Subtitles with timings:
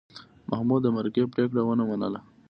[0.49, 2.19] محمود د مرکې پرېکړه ونه منله.